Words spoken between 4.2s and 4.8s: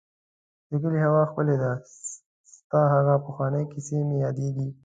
ياديږي.